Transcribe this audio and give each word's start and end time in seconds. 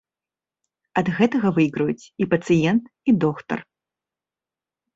Ад 1.01 1.11
гэтага 1.17 1.51
выйграюць 1.59 2.05
і 2.25 2.29
пацыент, 2.33 2.83
і 3.09 3.17
доктар. 3.27 3.59